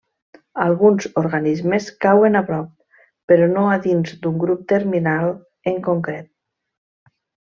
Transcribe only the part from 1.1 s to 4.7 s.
organismes cauen a prop, però no a dins d'un grup